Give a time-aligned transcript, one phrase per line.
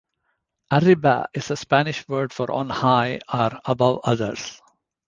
[0.71, 4.59] Arriba is the Spanish word for "on high" or "above others.